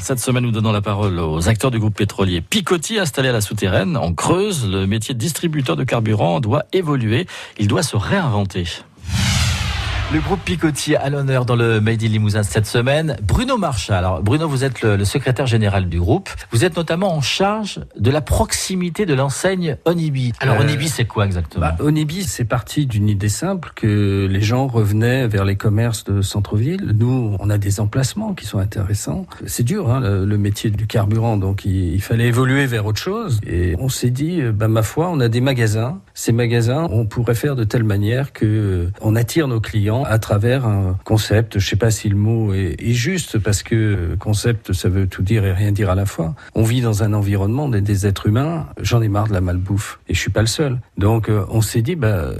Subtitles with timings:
[0.00, 3.42] Cette semaine, nous donnons la parole aux acteurs du groupe pétrolier Picotti, installé à la
[3.42, 4.66] souterraine, en Creuse.
[4.66, 7.26] Le métier de distributeur de carburant doit évoluer.
[7.58, 8.64] Il doit se réinventer.
[10.12, 13.16] Le groupe Picotier à l'honneur dans le Made in Limousin cette semaine.
[13.22, 13.98] Bruno Marchal.
[13.98, 16.28] Alors, Bruno, vous êtes le, secrétaire général du groupe.
[16.50, 20.32] Vous êtes notamment en charge de la proximité de l'enseigne Onibi.
[20.40, 21.64] Alors, euh, Onibi, c'est quoi exactement?
[21.64, 26.22] bah, Onibi, c'est parti d'une idée simple que les gens revenaient vers les commerces de
[26.22, 26.92] centre-ville.
[26.98, 29.26] Nous, on a des emplacements qui sont intéressants.
[29.46, 33.40] C'est dur, hein, le, métier du carburant, donc il, fallait évoluer vers autre chose.
[33.46, 36.00] Et on s'est dit, bah, ma foi, on a des magasins.
[36.14, 40.66] Ces magasins, on pourrait faire de telle manière que on attire nos clients à travers
[40.66, 41.58] un concept.
[41.58, 45.44] Je sais pas si le mot est, juste parce que concept, ça veut tout dire
[45.44, 46.34] et rien dire à la fois.
[46.54, 48.66] On vit dans un environnement des, êtres humains.
[48.80, 50.78] J'en ai marre de la malbouffe et je suis pas le seul.
[50.96, 52.30] Donc euh, on s'est dit, bah,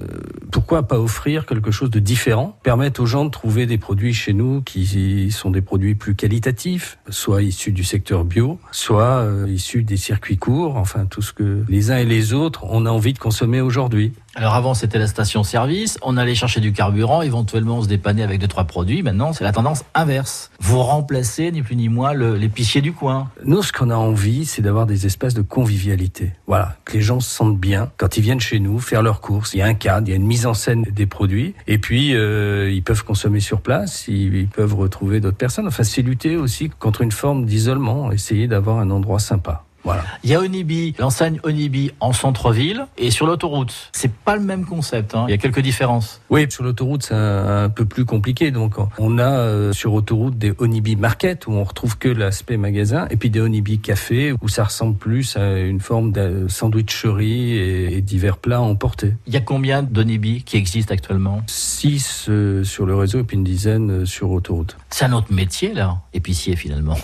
[0.52, 4.32] pourquoi pas offrir quelque chose de différent, permettre aux gens de trouver des produits chez
[4.32, 9.82] nous qui sont des produits plus qualitatifs, soit issus du secteur bio, soit euh, issus
[9.82, 13.12] des circuits courts, enfin tout ce que les uns et les autres on a envie
[13.12, 14.12] de consommer aujourd'hui.
[14.36, 18.46] Alors avant c'était la station-service, on allait chercher du carburant, éventuellement se dépanner avec deux
[18.46, 19.02] trois produits.
[19.02, 20.52] Maintenant c'est la tendance inverse.
[20.60, 23.28] Vous remplacez ni plus ni moins l'épicier du coin.
[23.44, 26.32] Nous ce qu'on a envie c'est d'avoir des espaces de convivialité.
[26.46, 29.52] Voilà, que les gens se sentent bien quand ils viennent chez nous faire leurs courses.
[29.54, 31.78] Il y a un cadre, il y a une mise en scène des produits et
[31.78, 35.66] puis euh, ils peuvent consommer sur place, ils, ils peuvent retrouver d'autres personnes.
[35.66, 39.64] Enfin c'est lutter aussi contre une forme d'isolement, essayer d'avoir un endroit sympa.
[39.84, 40.04] Voilà.
[40.24, 43.74] Il y a Onibi, l'enseigne Onibi en centre-ville et sur l'autoroute.
[43.92, 45.14] C'est pas le même concept.
[45.14, 45.24] Hein.
[45.28, 46.20] Il y a quelques différences.
[46.30, 48.50] Oui, sur l'autoroute c'est un, peu plus compliqué.
[48.50, 53.06] Donc on a euh, sur autoroute des Onibi Market où on retrouve que l'aspect magasin
[53.10, 58.00] et puis des Onibi Café où ça ressemble plus à une forme de sandwicherie et,
[58.00, 59.14] divers plats emportés.
[59.26, 61.42] Il y a combien d'Onibi qui existent actuellement?
[61.46, 64.76] Six euh, sur le réseau et puis une dizaine euh, sur autoroute.
[64.90, 66.96] C'est un autre métier là, épicier finalement.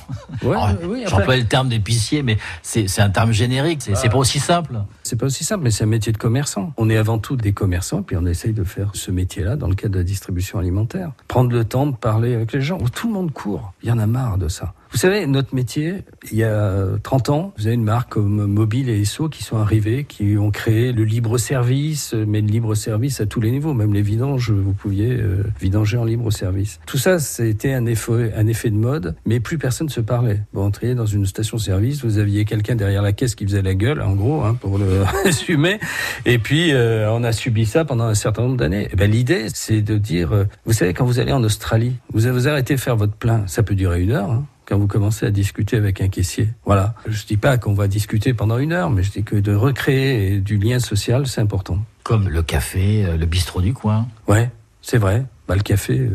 [0.43, 2.37] Ouais, oui, J'emploie le terme d'épicier, mais
[2.67, 4.75] c'est un terme générique, c'est pas aussi simple.
[5.05, 6.73] C'est pas aussi simple, mais c'est un métier de commerçant.
[6.77, 9.77] On est avant tout des commerçants, puis on essaye de faire ce métier-là dans le
[9.77, 11.13] cadre de la distribution alimentaire.
[11.29, 13.73] Prendre le temps de parler avec les gens, tout le monde court.
[13.83, 14.75] Il y en a marre de ça.
[14.97, 18.89] Vous savez, notre métier, il y a 30 ans, vous avez une marque comme Mobile
[18.89, 23.21] et Esso qui sont arrivés, qui ont créé le libre service, mais le libre service
[23.21, 26.81] à tous les niveaux, même les vidanges, vous pouviez euh, vidanger en libre service.
[26.87, 30.41] Tout ça, c'était un effet, de mode, mais plus personne se parlait.
[30.55, 34.01] Vous entriez dans une station-service, vous aviez quelqu'un derrière la caisse qui faisait la gueule,
[34.01, 35.79] en gros, hein, pour le résumer,
[36.25, 38.89] et puis euh, on a subi ça pendant un certain nombre d'années.
[38.91, 42.33] Eh ben, L'idée, c'est de dire, euh, vous savez, quand vous allez en Australie, vous,
[42.33, 45.31] vous arrêtez faire votre plein, ça peut durer une heure, hein quand vous commencez à
[45.31, 46.51] discuter avec un caissier.
[46.65, 46.95] Voilà.
[47.07, 50.41] Je dis pas qu'on va discuter pendant une heure, mais je dis que de recréer
[50.41, 51.79] du lien social, c'est important.
[52.03, 54.07] Comme le café, euh, le bistrot du coin.
[54.29, 54.51] Ouais,
[54.83, 55.25] c'est vrai.
[55.49, 56.11] Bah, le café, euh,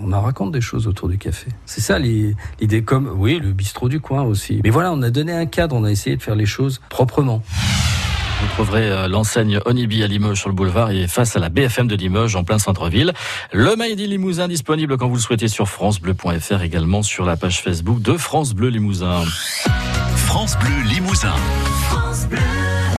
[0.00, 1.50] on en raconte des choses autour du café.
[1.66, 4.60] C'est ça l'idée, comme, oui, le bistrot du coin aussi.
[4.64, 7.42] Mais voilà, on a donné un cadre, on a essayé de faire les choses proprement.
[8.44, 11.88] Vous trouverez euh, l'enseigne Onibi à Limoges sur le boulevard et face à la BFM
[11.88, 13.14] de Limoges en plein centre-ville.
[13.52, 18.02] Le Made Limousin disponible quand vous le souhaitez sur francebleu.fr également sur la page Facebook
[18.02, 19.22] de France Bleu Limousin.
[20.16, 21.32] France Bleu Limousin.
[21.88, 22.63] France Bleu.